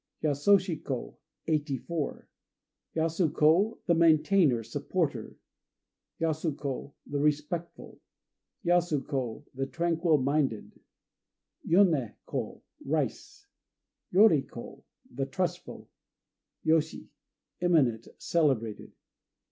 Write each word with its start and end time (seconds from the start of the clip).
Yasoshi 0.23 0.83
ko 0.83 1.19
"Eighty 1.45 1.77
four." 1.77 2.27
Yasu 2.95 3.31
ko 3.31 3.79
"The 3.85 3.93
Maintainer," 3.93 4.63
supporter. 4.63 5.37
Yasu 6.19 6.57
ko 6.57 6.95
"The 7.05 7.19
Respectful." 7.19 8.01
Yasu 8.65 9.05
ko 9.07 9.45
"The 9.53 9.67
Tranquil 9.67 10.17
Minded." 10.17 10.71
Yoné 11.63 12.15
ko 12.25 12.63
"Rice." 12.83 13.45
Yori 14.09 14.41
ko 14.41 14.83
"The 15.11 15.27
Trustful." 15.27 15.87
Yoshi 16.63 17.07
"Eminent," 17.61 18.07
celebrated. 18.17 18.93